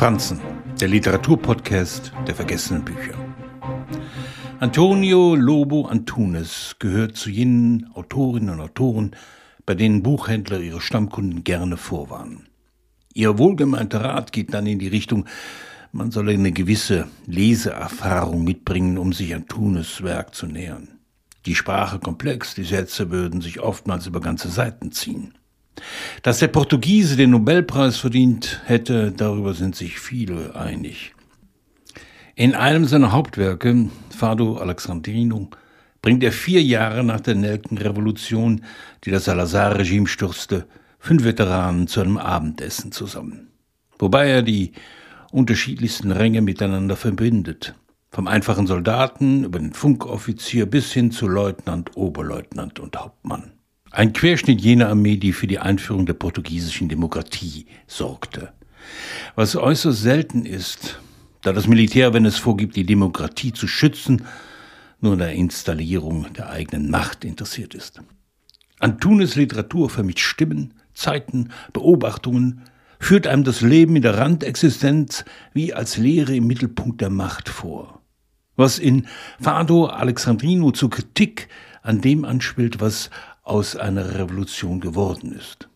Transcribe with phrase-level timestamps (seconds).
[0.00, 0.40] Franzen,
[0.80, 3.12] der Literaturpodcast der vergessenen Bücher.
[4.58, 9.10] Antonio Lobo Antunes gehört zu jenen Autorinnen und Autoren,
[9.66, 12.46] bei denen Buchhändler ihre Stammkunden gerne vorwarnen.
[13.12, 15.26] Ihr wohlgemeinter Rat geht dann in die Richtung,
[15.92, 20.88] man solle eine gewisse Leseerfahrung mitbringen, um sich Antunes Werk zu nähern.
[21.44, 25.34] Die Sprache komplex, die Sätze würden sich oftmals über ganze Seiten ziehen.
[26.22, 31.14] Dass der Portugiese den Nobelpreis verdient hätte, darüber sind sich viele einig.
[32.34, 35.50] In einem seiner Hauptwerke, Fado Alexandrino,
[36.02, 38.64] bringt er vier Jahre nach der Nelkenrevolution,
[39.04, 40.66] die das Salazar-Regime stürzte,
[40.98, 43.48] fünf Veteranen zu einem Abendessen zusammen.
[43.98, 44.72] Wobei er die
[45.30, 47.74] unterschiedlichsten Ränge miteinander verbindet.
[48.10, 53.52] Vom einfachen Soldaten über den Funkoffizier bis hin zu Leutnant, Oberleutnant und Hauptmann.
[53.92, 58.52] Ein Querschnitt jener Armee, die für die Einführung der portugiesischen Demokratie sorgte.
[59.34, 61.00] Was äußerst selten ist,
[61.42, 64.26] da das Militär, wenn es vorgibt, die Demokratie zu schützen,
[65.00, 68.00] nur an der Installierung der eigenen Macht interessiert ist.
[68.78, 72.62] Antunes Literatur vermischt Stimmen, Zeiten, Beobachtungen,
[73.00, 78.02] führt einem das Leben in der Randexistenz wie als Lehre im Mittelpunkt der Macht vor.
[78.56, 79.06] Was in
[79.40, 81.48] Fado Alexandrino zur Kritik
[81.82, 83.10] an dem anspielt, was
[83.42, 85.68] aus einer Revolution geworden ist.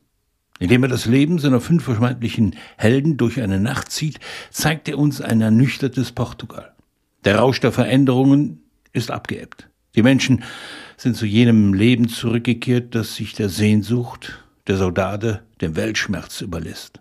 [0.61, 5.21] Indem er das Leben seiner fünf vermeintlichen Helden durch eine Nacht zieht, zeigt er uns
[5.21, 6.73] ein ernüchtertes Portugal.
[7.25, 9.69] Der Rausch der Veränderungen ist abgeebbt.
[9.97, 10.45] Die Menschen
[10.97, 17.01] sind zu jenem Leben zurückgekehrt, das sich der Sehnsucht, der Saudade, dem Weltschmerz überlässt.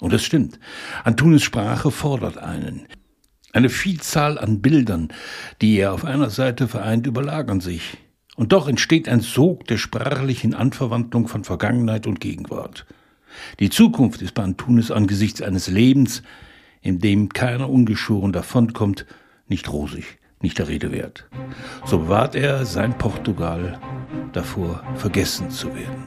[0.00, 0.58] Und es stimmt.
[1.04, 2.86] Antunes Sprache fordert einen.
[3.52, 5.08] Eine Vielzahl an Bildern,
[5.60, 7.98] die er auf einer Seite vereint, überlagern sich.
[8.40, 12.86] Und doch entsteht ein Sog der sprachlichen Anverwandlung von Vergangenheit und Gegenwart.
[13.58, 16.22] Die Zukunft ist bei Antunes angesichts eines Lebens,
[16.80, 19.04] in dem keiner ungeschoren davonkommt,
[19.46, 21.28] nicht rosig, nicht der Rede wert.
[21.84, 23.78] So bewahrt er sein Portugal
[24.32, 26.06] davor, vergessen zu werden.